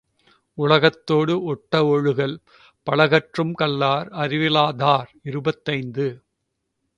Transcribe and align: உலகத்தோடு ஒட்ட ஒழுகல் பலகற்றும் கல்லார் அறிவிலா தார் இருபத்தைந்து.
உலகத்தோடு 0.57 1.43
ஒட்ட 1.43 1.81
ஒழுகல் 1.87 2.35
பலகற்றும் 2.87 3.53
கல்லார் 3.53 4.09
அறிவிலா 4.19 4.75
தார் 4.75 5.11
இருபத்தைந்து. 5.23 6.07